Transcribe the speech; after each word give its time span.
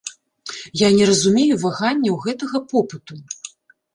Я 0.81 0.87
не 0.97 1.03
разумею 1.09 1.59
ваганняў 1.65 2.17
гэтага 2.25 2.57
попыту! 2.71 3.21